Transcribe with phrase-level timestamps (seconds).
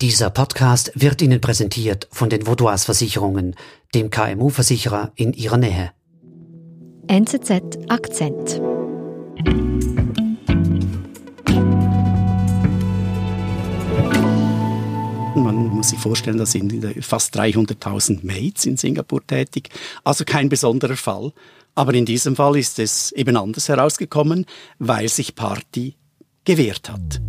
[0.00, 3.54] Dieser Podcast wird Ihnen präsentiert von den Vaudois Versicherungen,
[3.94, 5.92] dem KMU-Versicherer in Ihrer Nähe.
[7.06, 8.62] NZZ Akzent.
[15.34, 19.68] Man muss sich vorstellen, da sind fast 300.000 Maids in Singapur tätig,
[20.02, 21.34] also kein besonderer Fall.
[21.74, 24.46] Aber in diesem Fall ist es eben anders herausgekommen,
[24.78, 25.96] weil sich Party
[26.46, 27.20] gewehrt hat.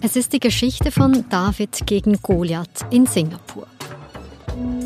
[0.00, 3.66] Es ist die Geschichte von David gegen Goliath in Singapur.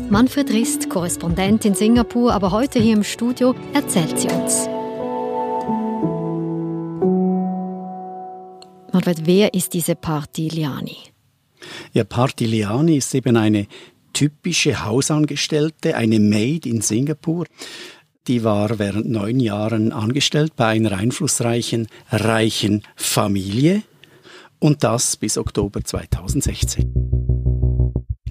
[0.09, 4.67] Manfred Rist, Korrespondent in Singapur, aber heute hier im Studio, erzählt sie uns.
[8.91, 10.97] Manfred, wer ist diese Party Liani?
[11.93, 13.67] Ja, Party Liani ist eben eine
[14.13, 17.45] typische Hausangestellte, eine Maid in Singapur.
[18.27, 23.83] Die war während neun Jahren angestellt bei einer einflussreichen, reichen Familie
[24.63, 26.93] und das bis Oktober 2016.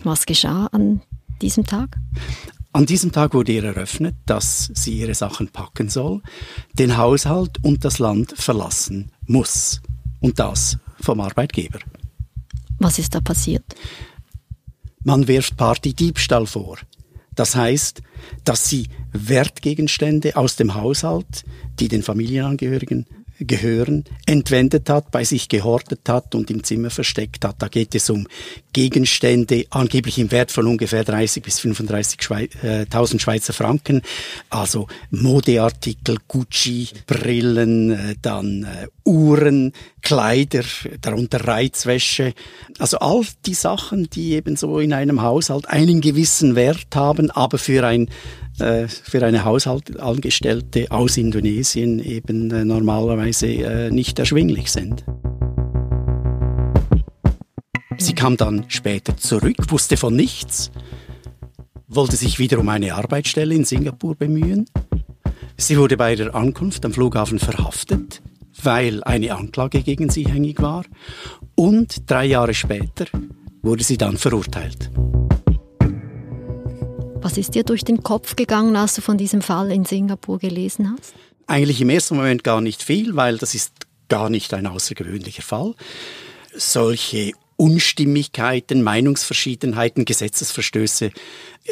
[0.02, 1.02] Was geschah an
[1.42, 1.98] diesem Tag?
[2.72, 6.22] An diesem Tag wurde ihr eröffnet, dass sie ihre Sachen packen soll,
[6.72, 9.82] den Haushalt und das Land verlassen muss.
[10.20, 11.80] Und das vom Arbeitgeber.
[12.78, 13.66] Was ist da passiert?
[15.04, 16.78] Man wirft Party Diebstahl vor.
[17.34, 18.00] Das heißt,
[18.44, 21.44] dass sie Wertgegenstände aus dem Haushalt,
[21.78, 23.06] die den Familienangehörigen
[23.44, 27.56] gehören, entwendet hat, bei sich gehortet hat und im Zimmer versteckt hat.
[27.60, 28.26] Da geht es um
[28.72, 34.02] Gegenstände, angeblich im Wert von ungefähr 30 bis 35.000 äh, Schweizer Franken,
[34.50, 40.64] also Modeartikel, Gucci, Brillen, äh, dann äh, Uhren, Kleider,
[41.00, 42.34] darunter Reizwäsche,
[42.78, 47.58] also all die Sachen, die eben so in einem Haushalt einen gewissen Wert haben, aber
[47.58, 48.08] für ein
[48.58, 55.04] äh, für eine Haushaltangestellte aus Indonesien eben äh, normalerweise äh, nicht erschwinglich sind.
[57.96, 60.70] Sie kam dann später zurück, wusste von nichts,
[61.88, 64.66] wollte sich wieder um eine Arbeitsstelle in Singapur bemühen.
[65.56, 68.11] Sie wurde bei der Ankunft am Flughafen verhaftet,
[68.64, 70.84] weil eine Anklage gegen sie hängig war.
[71.54, 73.06] Und drei Jahre später
[73.62, 74.90] wurde sie dann verurteilt.
[77.20, 80.92] Was ist dir durch den Kopf gegangen, als du von diesem Fall in Singapur gelesen
[80.92, 81.14] hast?
[81.46, 83.72] Eigentlich im ersten Moment gar nicht viel, weil das ist
[84.08, 85.74] gar nicht ein außergewöhnlicher Fall.
[86.54, 91.10] Solche Unstimmigkeiten, Meinungsverschiedenheiten, Gesetzesverstöße,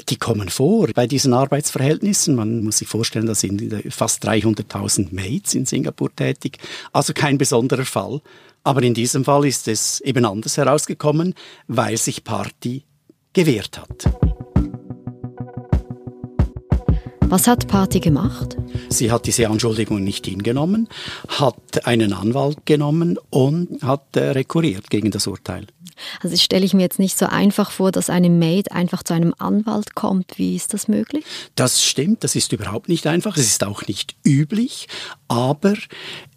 [0.09, 2.35] die kommen vor bei diesen Arbeitsverhältnissen.
[2.35, 6.59] Man muss sich vorstellen, da sind fast 300.000 Maids in Singapur tätig,
[6.93, 8.21] also kein besonderer Fall.
[8.63, 11.35] Aber in diesem Fall ist es eben anders herausgekommen,
[11.67, 12.85] weil sich Party
[13.33, 14.30] gewehrt hat.
[17.31, 18.57] Was hat Party gemacht?
[18.89, 20.89] Sie hat diese Anschuldigung nicht hingenommen,
[21.29, 25.69] hat einen Anwalt genommen und hat äh, rekurriert gegen das Urteil.
[26.23, 29.33] Also stelle ich mir jetzt nicht so einfach vor, dass eine Maid einfach zu einem
[29.39, 30.39] Anwalt kommt.
[30.39, 31.25] Wie ist das möglich?
[31.55, 33.37] Das stimmt, das ist überhaupt nicht einfach.
[33.37, 34.89] Es ist auch nicht üblich,
[35.29, 35.75] aber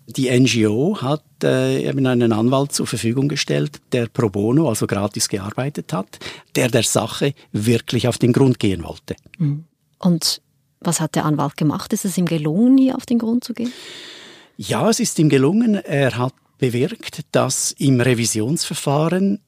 [0.06, 5.28] die NGO hat äh, eben einen Anwalt zur Verfügung gestellt, der pro bono, also gratis
[5.28, 6.20] gearbeitet hat,
[6.56, 9.16] der der Sache wirklich auf den Grund gehen wollte.
[9.98, 10.42] Und
[10.84, 11.94] was hat der Anwalt gemacht?
[11.94, 13.72] Ist es ihm gelungen, hier auf den Grund zu gehen?
[14.58, 15.76] Ja, es ist ihm gelungen.
[15.76, 19.40] Er hat bewirkt, dass im Revisionsverfahren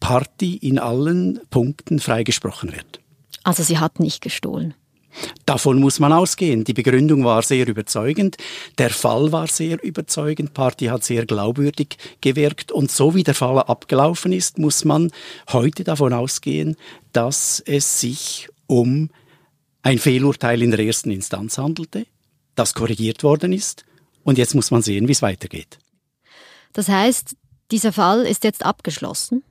[0.00, 3.00] Party in allen Punkten freigesprochen wird.
[3.42, 4.74] Also sie hat nicht gestohlen.
[5.46, 6.64] Davon muss man ausgehen.
[6.64, 8.36] Die Begründung war sehr überzeugend,
[8.78, 13.58] der Fall war sehr überzeugend, Party hat sehr glaubwürdig gewirkt und so wie der Fall
[13.58, 15.10] abgelaufen ist, muss man
[15.52, 16.76] heute davon ausgehen,
[17.12, 19.10] dass es sich um
[19.84, 22.06] ein Fehlurteil in der ersten Instanz handelte,
[22.54, 23.84] das korrigiert worden ist
[24.24, 25.78] und jetzt muss man sehen, wie es weitergeht.
[26.72, 27.36] Das heißt,
[27.70, 29.44] dieser Fall ist jetzt abgeschlossen?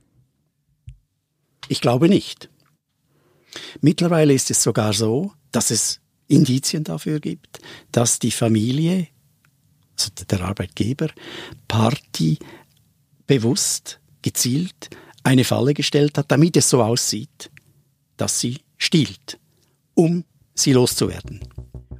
[1.68, 2.50] Ich glaube nicht.
[3.80, 7.60] Mittlerweile ist es sogar so, dass es Indizien dafür gibt,
[7.92, 9.06] dass die Familie,
[9.96, 11.10] also der Arbeitgeber,
[11.68, 12.38] Party
[13.28, 14.90] bewusst, gezielt
[15.22, 17.50] eine Falle gestellt hat, damit es so aussieht,
[18.16, 19.38] dass sie stiehlt
[19.94, 20.24] um
[20.54, 21.40] sie loszuwerden.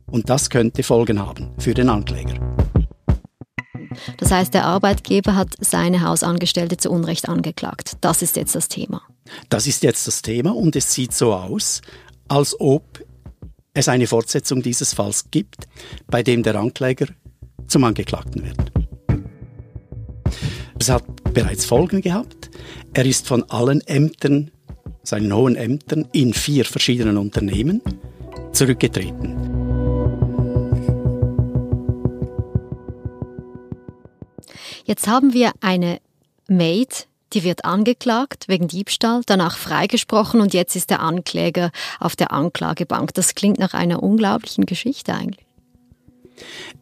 [0.07, 2.35] Und das könnte Folgen haben für den Ankläger.
[4.19, 7.97] Das heißt, der Arbeitgeber hat seine Hausangestellte zu Unrecht angeklagt.
[8.01, 9.03] Das ist jetzt das Thema.
[9.49, 11.81] Das ist jetzt das Thema und es sieht so aus,
[12.29, 13.05] als ob
[13.73, 15.67] es eine Fortsetzung dieses Falls gibt,
[16.07, 17.07] bei dem der Ankläger
[17.67, 18.73] zum Angeklagten wird.
[20.79, 22.51] Es hat bereits Folgen gehabt.
[22.93, 24.51] Er ist von allen Ämtern
[25.05, 27.81] seinen hohen Ämtern in vier verschiedenen Unternehmen
[28.53, 29.55] zurückgetreten.
[34.85, 35.99] Jetzt haben wir eine
[36.49, 42.33] Maid, die wird angeklagt wegen Diebstahl, danach freigesprochen und jetzt ist der Ankläger auf der
[42.33, 43.15] Anklagebank.
[43.15, 45.47] Das klingt nach einer unglaublichen Geschichte eigentlich.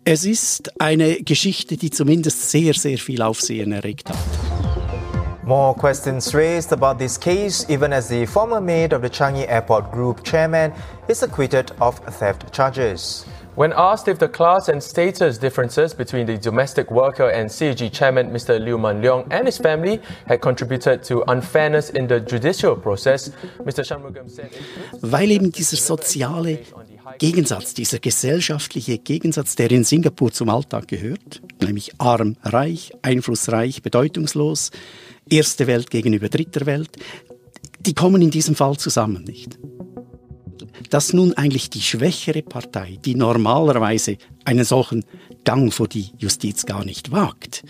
[0.04, 4.18] Es ist eine Geschichte, die zumindest sehr, sehr viel Aufsehen erregt hat.
[5.44, 9.90] More questions raised about this case, even as the former maid of the Changi Airport
[9.90, 10.72] Group chairman
[11.08, 13.26] is acquitted of theft charges.
[13.56, 18.30] When asked if the class and status differences between the domestic worker and CAG chairman
[18.30, 18.64] Mr.
[18.64, 23.30] Liu Man Leong and his family had contributed to unfairness in the judicial process,
[23.64, 23.84] Mr.
[23.84, 24.52] Shanmugam said.
[25.00, 26.60] Weil eben dieser soziale
[27.18, 34.70] Gegensatz, dieser gesellschaftliche Gegensatz, der in Singapur zum Alltag gehört, nämlich arm, reich, einflussreich, bedeutungslos,
[35.28, 36.90] erste Welt gegenüber dritter Welt,
[37.80, 39.58] die kommen in diesem Fall zusammen nicht.
[40.90, 45.04] Dass nun eigentlich die schwächere Partei, die normalerweise einen solchen
[45.44, 47.64] Gang vor die Justiz gar nicht wagt,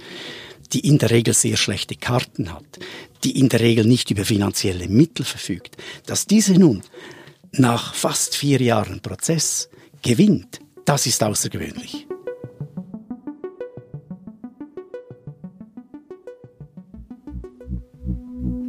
[0.73, 2.79] die in der Regel sehr schlechte Karten hat,
[3.25, 5.77] die in der Regel nicht über finanzielle Mittel verfügt,
[6.07, 6.83] dass diese nun
[7.53, 9.69] nach fast vier Jahren Prozess
[10.03, 12.07] gewinnt, das ist außergewöhnlich.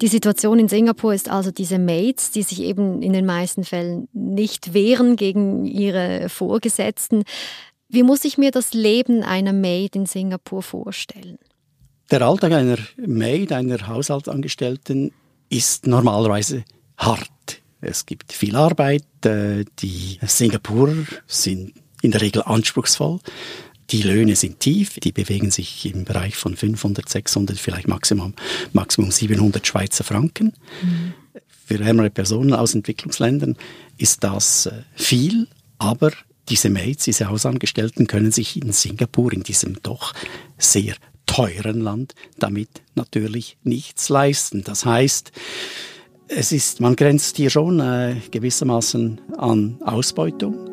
[0.00, 4.08] Die Situation in Singapur ist also diese Maids, die sich eben in den meisten Fällen
[4.12, 7.24] nicht wehren gegen ihre Vorgesetzten.
[7.88, 11.38] Wie muss ich mir das Leben einer Maid in Singapur vorstellen?
[12.10, 15.12] Der Alltag einer Maid, einer Haushaltsangestellten,
[15.50, 16.64] ist normalerweise
[16.96, 17.62] hart.
[17.80, 19.04] Es gibt viel Arbeit.
[19.24, 23.20] Äh, die Singapurer sind in der Regel anspruchsvoll.
[23.90, 28.34] Die Löhne sind tief, die bewegen sich im Bereich von 500, 600, vielleicht Maximum,
[28.72, 30.52] Maximum 700 Schweizer Franken.
[30.82, 31.14] Mhm.
[31.66, 33.56] Für ärmere Personen aus Entwicklungsländern
[33.96, 35.48] ist das äh, viel,
[35.78, 36.12] aber
[36.48, 40.14] diese Maids, diese Hausangestellten können sich in Singapur, in diesem doch
[40.56, 40.94] sehr
[41.26, 44.64] teuren Land, damit natürlich nichts leisten.
[44.64, 45.32] Das heißt,
[46.28, 50.67] es ist, man grenzt hier schon äh, gewissermaßen an Ausbeutung.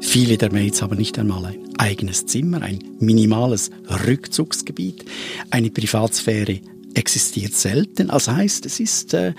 [0.00, 3.70] Viele der Maids haben nicht einmal ein eigenes Zimmer, ein minimales
[4.06, 5.04] Rückzugsgebiet.
[5.50, 6.60] Eine Privatsphäre
[6.94, 8.08] existiert selten.
[8.08, 9.34] Das heißt, es ist äh,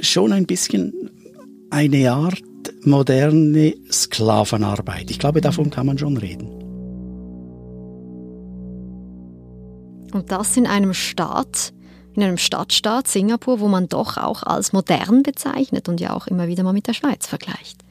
[0.00, 1.10] schon ein bisschen
[1.70, 2.42] eine Art
[2.82, 5.10] moderne Sklavenarbeit.
[5.10, 6.48] Ich glaube, davon kann man schon reden.
[10.12, 11.72] Und das in einem Staat,
[12.14, 16.48] in einem Stadtstaat Singapur, wo man doch auch als modern bezeichnet und ja auch immer
[16.48, 17.84] wieder mal mit der Schweiz vergleicht.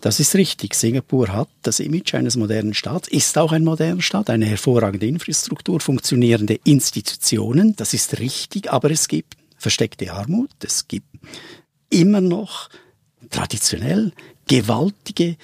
[0.00, 0.74] Das ist richtig.
[0.74, 5.80] Singapur hat das Image eines modernen Staats, ist auch ein moderner Staat, eine hervorragende Infrastruktur,
[5.80, 7.76] funktionierende Institutionen.
[7.76, 10.50] Das ist richtig, aber es gibt versteckte Armut.
[10.64, 11.08] Es gibt
[11.90, 12.70] immer noch
[13.30, 14.12] traditionell
[14.48, 15.36] gewaltige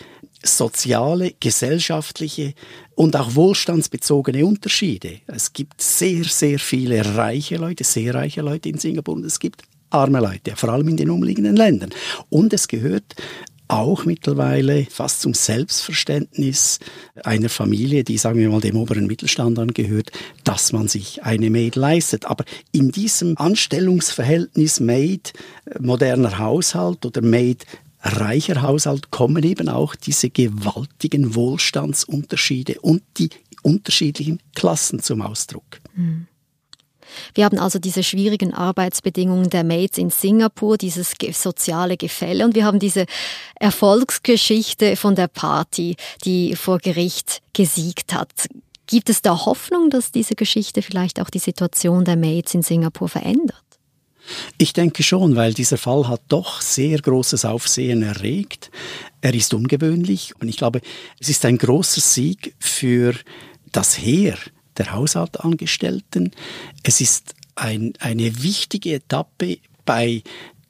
[0.43, 2.55] soziale, gesellschaftliche
[2.94, 5.20] und auch wohlstandsbezogene Unterschiede.
[5.26, 9.62] Es gibt sehr, sehr viele reiche Leute, sehr reiche Leute in Singapur und es gibt
[9.90, 11.90] arme Leute, vor allem in den umliegenden Ländern.
[12.28, 13.14] Und es gehört
[13.68, 16.78] auch mittlerweile fast zum Selbstverständnis
[17.25, 20.12] einer Familie, die, sagen wir mal, dem oberen Mittelstand angehört,
[20.44, 22.26] dass man sich eine Maid leistet.
[22.26, 25.32] Aber in diesem Anstellungsverhältnis Maid,
[25.66, 27.66] äh, moderner Haushalt oder Maid,
[28.02, 33.30] reicher Haushalt kommen eben auch diese gewaltigen Wohlstandsunterschiede und die
[33.62, 35.80] unterschiedlichen Klassen zum Ausdruck.
[35.94, 36.28] Mhm.
[37.35, 42.64] Wir haben also diese schwierigen Arbeitsbedingungen der Maids in Singapur, dieses soziale Gefälle und wir
[42.64, 43.06] haben diese
[43.56, 48.30] Erfolgsgeschichte von der Party, die vor Gericht gesiegt hat.
[48.87, 53.08] Gibt es da Hoffnung, dass diese Geschichte vielleicht auch die Situation der Maids in Singapur
[53.08, 53.62] verändert?
[54.58, 58.70] Ich denke schon, weil dieser Fall hat doch sehr großes Aufsehen erregt.
[59.20, 60.80] Er ist ungewöhnlich und ich glaube,
[61.20, 63.14] es ist ein großer Sieg für
[63.73, 64.37] das Heer
[64.78, 66.33] der Haushaltangestellten.
[66.83, 70.23] Es ist ein, eine wichtige Etappe bei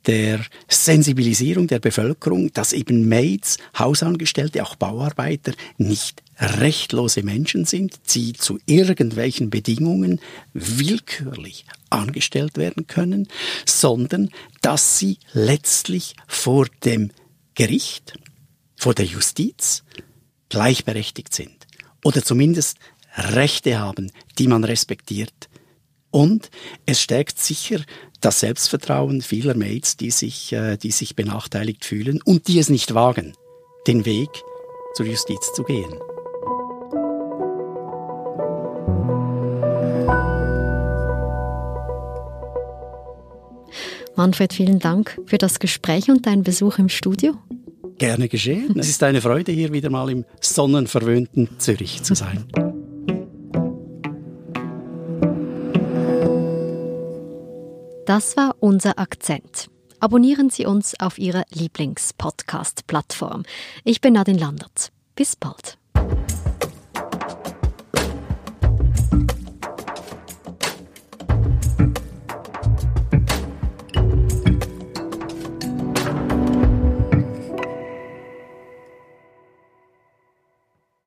[0.06, 8.32] der Sensibilisierung der Bevölkerung, dass eben Maids, Hausangestellte, auch Bauarbeiter nicht rechtlose Menschen sind, die
[8.34, 10.20] zu irgendwelchen Bedingungen
[10.52, 13.28] willkürlich angestellt werden können,
[13.64, 17.10] sondern dass sie letztlich vor dem
[17.54, 18.14] Gericht,
[18.76, 19.82] vor der Justiz
[20.50, 21.66] gleichberechtigt sind
[22.04, 22.78] oder zumindest
[23.16, 25.49] Rechte haben, die man respektiert.
[26.11, 26.50] Und
[26.87, 27.80] es stärkt sicher
[28.20, 32.94] das Selbstvertrauen vieler Mates, die sich, äh, die sich benachteiligt fühlen und die es nicht
[32.94, 33.35] wagen,
[33.87, 34.30] den Weg
[34.94, 35.92] zur Justiz zu gehen.
[44.16, 47.35] Manfred, vielen Dank für das Gespräch und deinen Besuch im Studio.
[47.99, 48.78] Gerne geschehen.
[48.78, 52.44] Es ist eine Freude, hier wieder mal im sonnenverwöhnten Zürich zu sein.
[58.06, 59.68] Das war unser Akzent.
[59.98, 63.42] Abonnieren Sie uns auf Ihrer Lieblingspodcast-Plattform.
[63.82, 64.92] Ich bin Nadine Landert.
[65.16, 65.76] Bis bald.